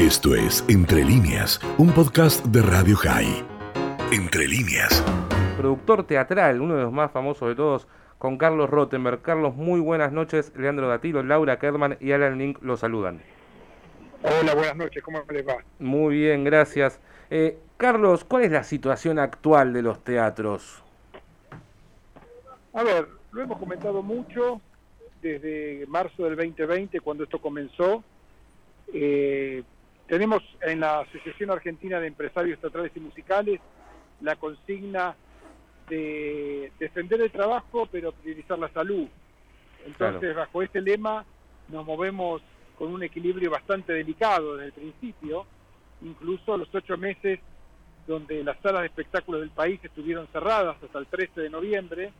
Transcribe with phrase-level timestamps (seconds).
[0.00, 3.44] Esto es Entre líneas, un podcast de Radio High.
[4.10, 5.04] Entre líneas.
[5.58, 9.20] Productor teatral, uno de los más famosos de todos, con Carlos Rottenberg.
[9.20, 10.54] Carlos, muy buenas noches.
[10.56, 13.20] Leandro Gatilo, Laura Kerman y Alan Link lo saludan.
[14.22, 15.58] Hola, buenas noches, ¿cómo les va?
[15.78, 16.98] Muy bien, gracias.
[17.28, 20.82] Eh, Carlos, ¿cuál es la situación actual de los teatros?
[22.72, 24.62] A ver, lo hemos comentado mucho
[25.20, 28.02] desde marzo del 2020, cuando esto comenzó.
[28.94, 29.62] Eh,
[30.10, 33.60] tenemos en la Asociación Argentina de Empresarios Teatrales y Musicales
[34.22, 35.14] la consigna
[35.88, 39.06] de defender el trabajo, pero priorizar la salud.
[39.86, 41.24] Entonces, bajo este lema,
[41.68, 42.42] nos movemos
[42.76, 45.46] con un equilibrio bastante delicado desde el principio,
[46.02, 47.38] incluso los ocho meses
[48.08, 52.12] donde las salas de espectáculos del país estuvieron cerradas hasta el 13 de noviembre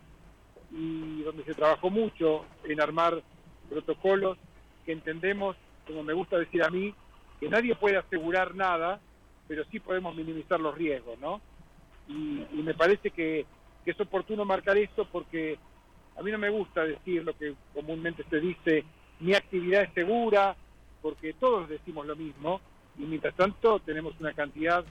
[0.71, 3.21] y donde se trabajó mucho en armar
[3.69, 4.39] protocolos
[4.87, 5.57] que entendemos,
[5.89, 6.95] como me gusta decir a mí,
[7.41, 9.01] que nadie puede asegurar nada,
[9.49, 11.41] pero sí podemos minimizar los riesgos, ¿no?
[12.07, 13.47] Y, me parece que,
[13.87, 15.59] es oportuno marcar esto porque
[16.17, 18.85] a mí no me gusta decir lo que comúnmente se dice,
[19.19, 20.55] mi actividad es segura,
[21.03, 22.61] porque todos decimos lo mismo,
[22.99, 24.85] y mientras tanto tenemos una cantidad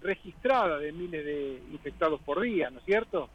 [0.00, 3.28] registrada de miles de infectados por día, ¿no es cierto?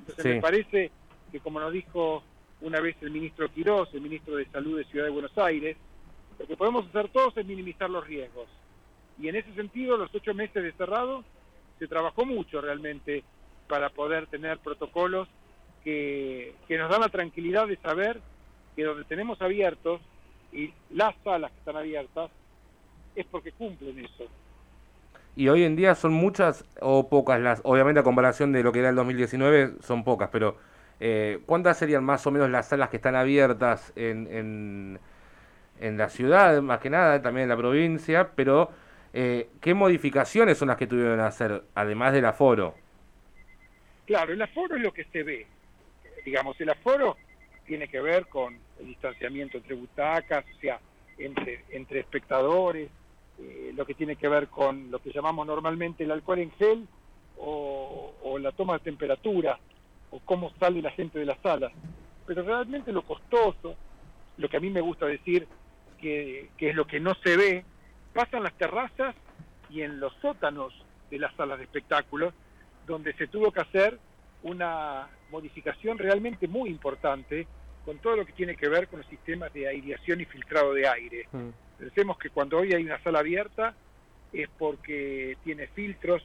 [0.00, 0.90] Entonces me parece
[1.32, 2.22] que como nos dijo
[2.60, 5.76] una vez el ministro Quirós, el ministro de Salud de Ciudad de Buenos Aires,
[6.38, 8.48] lo que podemos hacer todos es minimizar los riesgos.
[9.18, 11.24] Y en ese sentido, los ocho meses de cerrado,
[11.78, 13.22] se trabajó mucho realmente
[13.68, 15.28] para poder tener protocolos
[15.82, 18.20] que, que nos dan la tranquilidad de saber
[18.74, 20.00] que donde tenemos abiertos
[20.52, 22.30] y las salas que están abiertas
[23.14, 24.24] es porque cumplen eso.
[25.36, 28.80] Y hoy en día son muchas o pocas las, obviamente a comparación de lo que
[28.80, 30.56] era el 2019 son pocas, pero
[31.00, 35.00] eh, ¿cuántas serían más o menos las salas que están abiertas en en
[35.92, 38.70] la ciudad, más que nada, también en la provincia, pero
[39.12, 42.74] eh, ¿qué modificaciones son las que tuvieron que hacer, además del aforo?
[44.06, 45.46] Claro, el aforo es lo que se ve.
[46.24, 47.16] Digamos, el aforo
[47.66, 50.80] tiene que ver con el distanciamiento entre butacas, o sea,
[51.18, 52.90] entre, entre espectadores,
[53.38, 56.86] eh, lo que tiene que ver con lo que llamamos normalmente el alcohol en gel
[57.38, 59.58] o, o la toma de temperatura
[60.10, 61.72] o cómo sale la gente de las salas.
[62.26, 63.74] Pero realmente lo costoso,
[64.38, 65.46] lo que a mí me gusta decir,
[66.04, 67.64] que, es lo que no se ve,
[68.12, 69.14] pasa en las terrazas
[69.70, 70.74] y en los sótanos
[71.10, 72.34] de las salas de espectáculos,
[72.86, 73.98] donde se tuvo que hacer
[74.42, 77.46] una modificación realmente muy importante
[77.86, 80.86] con todo lo que tiene que ver con los sistemas de aireación y filtrado de
[80.86, 81.28] aire.
[81.32, 81.48] Mm.
[81.78, 83.74] Pensemos que cuando hoy hay una sala abierta
[84.32, 86.22] es porque tiene filtros,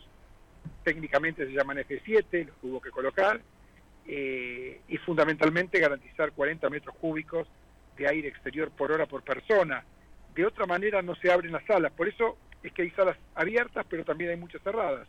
[0.84, 3.40] técnicamente se llaman F7, los tuvo que colocar,
[4.08, 7.48] eh, y fundamentalmente garantizar 40 metros cúbicos
[8.00, 9.84] de aire exterior por hora por persona.
[10.34, 13.86] De otra manera no se abren las salas, por eso es que hay salas abiertas,
[13.88, 15.08] pero también hay muchas cerradas,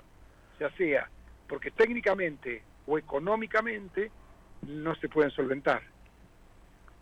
[0.58, 1.08] ya sea
[1.50, 4.10] porque técnicamente o económicamente
[4.68, 5.82] no se pueden solventar.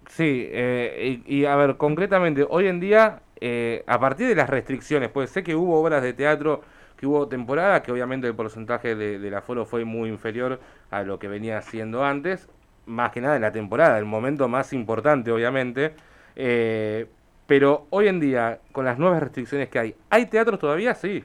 [0.09, 5.11] Sí, eh, y, a ver, concretamente, hoy en día, eh, a partir de las restricciones,
[5.11, 6.63] pues sé que hubo obras de teatro,
[6.97, 10.61] que hubo temporada, que obviamente el porcentaje de, del aforo fue muy inferior
[10.91, 12.49] a lo que venía siendo antes,
[12.89, 15.95] más que nada en la temporada, el momento más importante, obviamente.
[16.35, 17.07] Eh,
[17.47, 20.95] pero hoy en día, con las nuevas restricciones que hay, ¿hay teatros todavía?
[20.95, 21.25] Sí.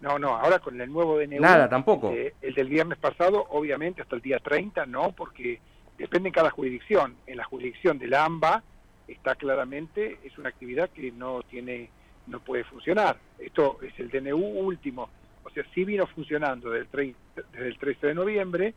[0.00, 1.40] No, no, ahora con el nuevo DNU.
[1.40, 2.12] Nada, tampoco.
[2.12, 5.60] Eh, el del viernes pasado, obviamente, hasta el día 30, no, porque
[5.96, 7.16] depende en cada jurisdicción.
[7.26, 8.62] En la jurisdicción de la AMBA
[9.08, 11.90] está claramente, es una actividad que no tiene,
[12.26, 13.16] no puede funcionar.
[13.38, 15.08] Esto es el DNU último.
[15.44, 17.16] O sea, sí vino funcionando desde el,
[17.52, 18.74] desde el 13 de noviembre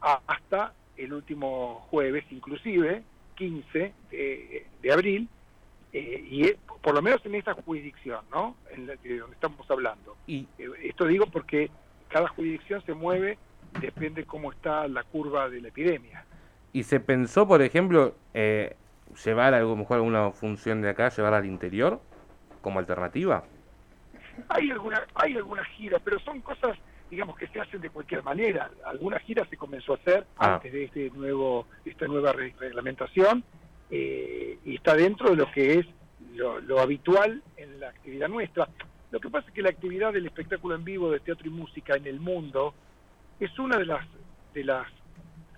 [0.00, 0.72] hasta
[1.04, 3.02] el último jueves, inclusive,
[3.34, 5.28] 15 de, abril,
[5.92, 8.56] eh, y por lo menos en esta jurisdicción, ¿no?
[8.70, 10.16] En la, de donde estamos hablando.
[10.26, 11.70] Y eh, esto digo porque
[12.08, 13.38] cada jurisdicción se mueve,
[13.80, 16.24] depende cómo está la curva de la epidemia.
[16.72, 18.76] ¿Y se pensó, por ejemplo, eh,
[19.24, 22.00] llevar a lo mejor alguna función de acá, llevar al interior
[22.62, 23.44] como alternativa?
[24.48, 26.78] Hay alguna, hay algunas giras, pero son cosas
[27.12, 28.70] digamos que se hacen de cualquier manera.
[28.86, 30.54] Algunas giras se comenzó a hacer ah.
[30.54, 33.44] antes de este nuevo, esta nueva reglamentación
[33.90, 35.86] eh, y está dentro de lo que es
[36.34, 38.66] lo, habitual en la actividad nuestra.
[39.10, 41.96] Lo que pasa es que la actividad del espectáculo en vivo de teatro y música
[41.96, 42.72] en el mundo
[43.38, 44.06] es una de las
[44.54, 44.86] de las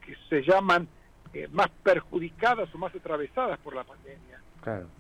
[0.05, 0.89] que se llaman
[1.33, 4.41] eh, más perjudicadas o más atravesadas por la pandemia.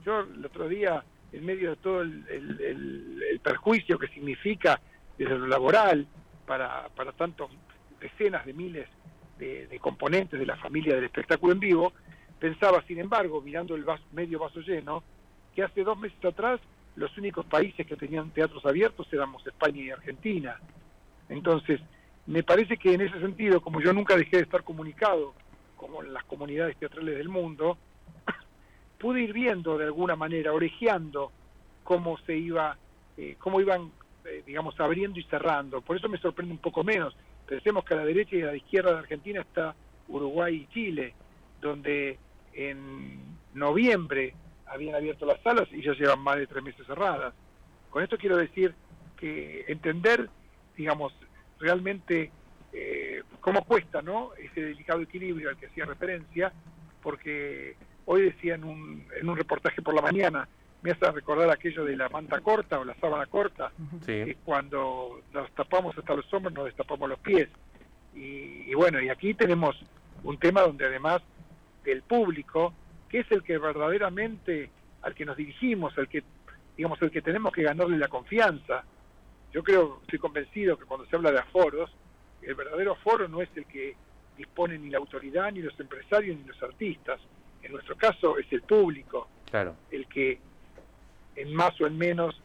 [0.04, 1.02] Yo el otro día,
[1.32, 4.80] en medio de todo el, el perjuicio que significa
[5.18, 6.06] desde lo laboral,
[6.46, 7.50] para, para tantos
[8.00, 8.88] decenas de miles
[9.38, 11.92] de, componentes de la familia del espectáculo en vivo,
[12.38, 15.02] pensaba, sin embargo, mirando el vaso, medio vaso lleno,
[15.54, 16.60] que hace dos meses atrás
[16.96, 20.60] los únicos países que tenían teatros abiertos éramos España y Argentina.
[21.28, 21.80] Entonces,
[22.26, 25.34] me parece que en ese sentido, como yo nunca dejé de estar comunicado
[25.76, 27.76] como en las comunidades teatrales del mundo,
[28.98, 31.32] pude ir viendo de alguna manera, orejeando
[31.82, 32.76] cómo se iba,
[33.16, 33.90] eh, cómo iban,
[34.24, 35.80] eh, digamos, abriendo y cerrando.
[35.80, 37.16] Por eso me sorprende un poco menos.
[37.46, 39.74] Pensemos que a la derecha y a la izquierda de Argentina está
[40.08, 41.14] Uruguay y Chile,
[41.60, 42.18] donde
[42.52, 44.34] en noviembre
[44.66, 47.34] habían abierto las salas y ya llevan más de tres meses cerradas.
[47.90, 48.74] Con esto quiero decir
[49.16, 50.28] que entender,
[50.76, 51.14] digamos,
[51.58, 52.30] realmente
[52.72, 54.34] eh, cómo cuesta, ¿no?
[54.34, 56.52] Ese delicado equilibrio al que hacía referencia,
[57.02, 60.48] porque hoy decía en un, en un reportaje por la mañana,
[60.84, 63.72] me hace recordar aquello de la manta corta o la sábana corta,
[64.04, 67.48] que cuando nos tapamos hasta los hombros nos destapamos los pies.
[68.14, 69.74] Y, y bueno, y aquí tenemos
[70.24, 71.22] un tema donde además
[71.84, 72.74] del público,
[73.08, 74.68] que es el que verdaderamente
[75.00, 76.22] al que nos dirigimos, al que
[76.76, 78.84] digamos el que tenemos que ganarle la confianza.
[79.54, 81.90] Yo creo, estoy convencido que cuando se habla de aforos,
[82.42, 83.96] el verdadero aforo no es el que
[84.36, 87.20] dispone ni la autoridad, ni los empresarios, ni los artistas.
[87.62, 89.76] En nuestro caso es el público, claro.
[89.90, 90.38] el que
[91.36, 92.40] en más o en menos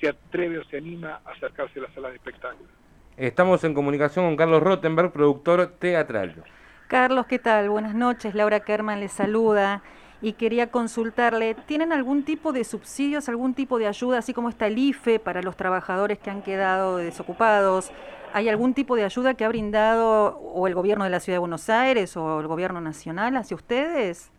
[0.00, 2.70] se atreve o se anima a acercarse a la sala de espectáculos.
[3.16, 6.42] Estamos en comunicación con Carlos Rottenberg, productor teatral.
[6.88, 7.70] Carlos, ¿qué tal?
[7.70, 8.34] Buenas noches.
[8.34, 9.82] Laura Kerman les saluda
[10.20, 14.66] y quería consultarle, ¿tienen algún tipo de subsidios, algún tipo de ayuda, así como está
[14.66, 17.90] el IFE para los trabajadores que han quedado desocupados?
[18.32, 21.40] ¿Hay algún tipo de ayuda que ha brindado o el gobierno de la Ciudad de
[21.40, 24.32] Buenos Aires o el gobierno nacional hacia ustedes?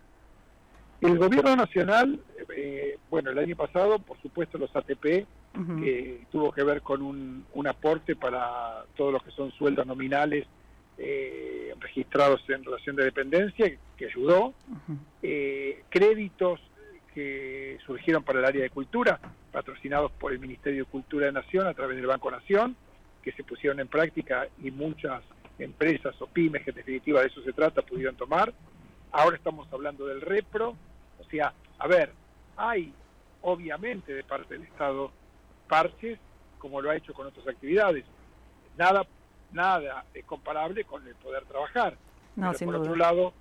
[1.01, 2.19] El gobierno nacional,
[2.55, 5.25] eh, bueno, el año pasado, por supuesto, los ATP,
[5.81, 10.45] que tuvo que ver con un, un aporte para todos los que son sueldos nominales
[10.97, 14.53] eh, registrados en relación de dependencia, que ayudó,
[15.21, 16.59] eh, créditos
[17.13, 19.19] que surgieron para el área de cultura,
[19.51, 22.75] patrocinados por el Ministerio de Cultura de Nación a través del Banco Nación,
[23.21, 25.21] que se pusieron en práctica y muchas
[25.59, 28.53] empresas o pymes, que en definitiva de eso se trata, pudieron tomar.
[29.17, 30.75] Ahora estamos hablando del repro,
[31.19, 32.11] o sea, a ver,
[32.57, 32.93] hay
[33.43, 35.09] obviamente de parte del Estado
[35.69, 36.19] parches,
[36.59, 38.03] como lo ha hecho con otras actividades.
[38.77, 39.07] Nada
[39.53, 41.95] nada es comparable con el poder trabajar.
[42.35, 43.33] No, Pero por otro lado,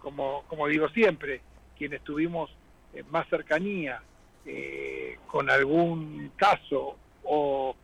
[0.00, 1.42] como, como digo siempre,
[1.78, 2.50] quienes tuvimos
[2.92, 4.02] eh, más cercanía
[4.44, 7.76] eh, con algún caso o,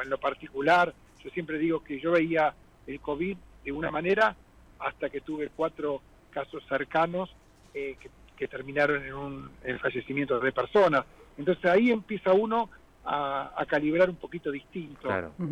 [0.00, 0.94] en lo particular,
[1.24, 2.54] yo siempre digo que yo veía
[2.86, 4.36] el COVID de una manera
[4.78, 6.00] hasta que tuve cuatro
[6.34, 7.34] casos cercanos
[7.72, 8.10] eh, que,
[8.48, 11.06] terminaron en un en fallecimiento de personas.
[11.38, 12.68] Entonces ahí empieza uno
[13.06, 15.08] a, calibrar un poquito distinto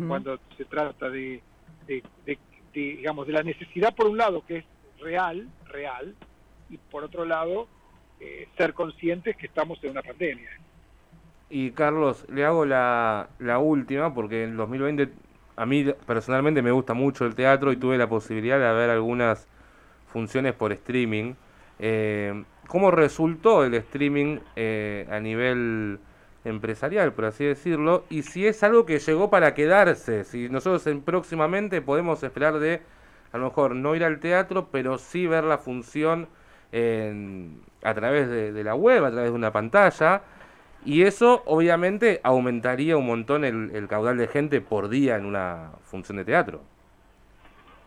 [0.07, 1.41] cuando se trata de,
[1.87, 2.03] de,
[2.71, 4.65] digamos, de la necesidad por un lado que es
[4.99, 6.13] real, real,
[6.69, 7.67] y por otro lado
[8.19, 10.49] eh, ser conscientes que estamos en una pandemia.
[11.49, 15.09] Y Carlos, le hago la, la última porque en 2020
[15.55, 19.47] a mí personalmente me gusta mucho el teatro y tuve la posibilidad de ver algunas
[20.13, 21.33] funciones por streaming.
[21.79, 25.99] Eh, ¿Cómo resultó el streaming eh, a nivel
[26.45, 31.01] empresarial, por así decirlo, y si es algo que llegó para quedarse, si nosotros en,
[31.01, 32.81] próximamente podemos esperar de,
[33.31, 36.27] a lo mejor, no ir al teatro, pero sí ver la función
[37.83, 40.23] a través de, la web, a través de una pantalla,
[40.85, 46.17] y eso obviamente aumentaría un montón el, caudal de gente por día en una función
[46.17, 46.61] de teatro.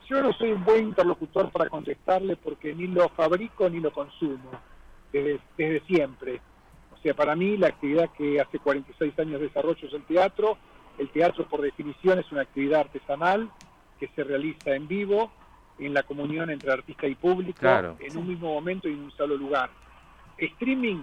[0.08, 4.50] Yo no soy un buen interlocutor para contestarle porque ni lo fabrico ni lo consumo,
[5.12, 6.40] desde siempre
[7.14, 10.58] para mí la actividad que hace 46 años desarrollo es el teatro.
[10.98, 13.50] El teatro por definición es una actividad artesanal
[14.00, 15.30] que se realiza en vivo,
[15.78, 19.36] en la comunión entre artista y público, en un mismo momento y en un solo
[19.36, 19.70] lugar.
[20.38, 21.02] Streaming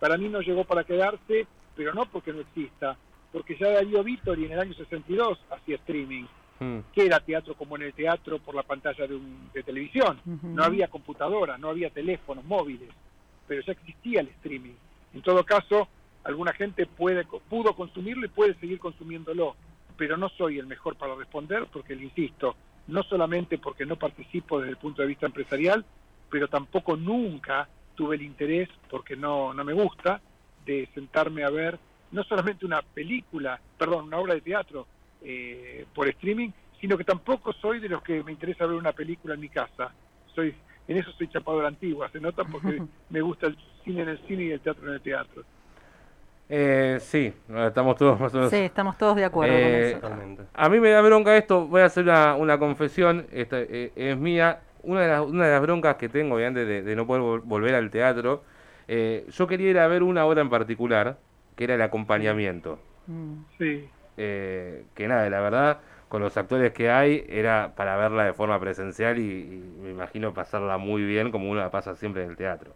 [0.00, 2.96] para mí no llegó para quedarse, pero no porque no exista,
[3.32, 6.24] porque ya Darío Vittori en el año 62 hacía streaming,
[6.60, 6.78] hmm.
[6.92, 10.20] que era teatro como en el teatro por la pantalla de, un, de televisión.
[10.42, 12.88] No había computadora, no había teléfonos móviles,
[13.46, 14.74] pero ya existía el streaming.
[15.14, 15.88] En todo caso,
[16.24, 19.56] alguna gente puede, pudo consumirlo y puede seguir consumiéndolo,
[19.96, 22.54] pero no soy el mejor para responder porque, le insisto,
[22.86, 25.84] no solamente porque no participo desde el punto de vista empresarial,
[26.30, 30.20] pero tampoco nunca tuve el interés, porque no, no me gusta,
[30.64, 31.78] de sentarme a ver
[32.10, 34.86] no solamente una película, perdón, una obra de teatro
[35.22, 39.34] eh, por streaming, sino que tampoco soy de los que me interesa ver una película
[39.34, 39.92] en mi casa.
[40.34, 40.54] Soy
[40.88, 44.08] en eso soy chapado de la antigua, se nota porque me gusta el cine en
[44.08, 45.44] el cine y el teatro en el teatro.
[46.48, 47.32] Eh, sí,
[47.66, 48.50] estamos todos más o menos.
[48.50, 50.00] Sí, estamos todos de acuerdo eh,
[50.54, 54.16] A mí me da bronca esto, voy a hacer una, una confesión, esta, eh, es
[54.16, 54.60] mía.
[54.82, 57.90] Una de, las, una de las broncas que tengo, obviamente, de, no poder volver al
[57.90, 58.44] teatro.
[58.86, 61.18] yo quería ir a ver una obra en particular,
[61.56, 62.78] que era el acompañamiento.
[63.06, 63.34] Mm.
[63.58, 63.88] Sí.
[64.18, 68.58] Eh, que nada, la verdad, con los actores que hay, era para verla de forma
[68.58, 72.74] presencial y, me imagino pasarla muy bien como uno la pasa siempre en el teatro.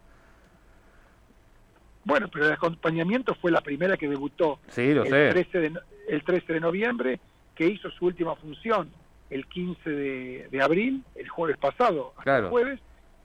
[2.05, 4.59] Bueno, pero el acompañamiento fue la primera que debutó.
[4.67, 5.29] Sí, lo el sé.
[5.31, 5.73] 13 de,
[6.07, 7.19] el 13 de noviembre,
[7.55, 8.89] que hizo su última función
[9.29, 12.79] el 15 de, abril, el jueves pasado, hasta el jueves,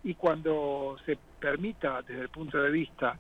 [0.05, 3.19] y cuando se permita, desde el punto de vista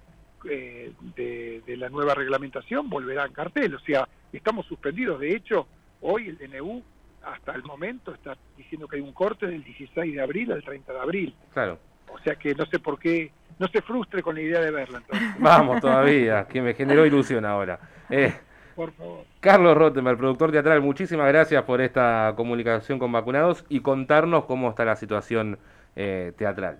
[0.48, 3.74] eh, de, la nueva reglamentación, volverá en cartel.
[3.74, 5.20] O sea, estamos suspendidos.
[5.20, 5.66] De hecho,
[6.00, 6.82] hoy el DNU,
[7.22, 10.92] hasta el momento, está diciendo que hay un corte del 16 de abril al 30
[10.92, 11.34] de abril.
[11.52, 11.78] Claro.
[12.12, 14.98] O sea que no sé por qué, no se frustre con la idea de verla.
[14.98, 15.28] Entonces.
[15.38, 17.78] Vamos todavía, que me generó ilusión ahora.
[18.08, 18.32] Eh,
[18.74, 19.24] por favor.
[19.40, 24.84] Carlos Rottenberg, productor teatral, muchísimas gracias por esta comunicación con vacunados y contarnos cómo está
[24.84, 25.58] la situación
[25.96, 26.78] eh, teatral.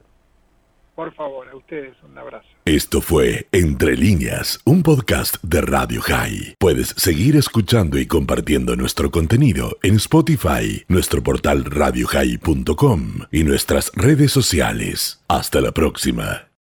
[0.98, 2.48] Por favor, a ustedes un abrazo.
[2.64, 6.56] Esto fue Entre líneas, un podcast de Radio High.
[6.58, 14.32] Puedes seguir escuchando y compartiendo nuestro contenido en Spotify, nuestro portal radiohigh.com y nuestras redes
[14.32, 15.22] sociales.
[15.28, 16.47] Hasta la próxima.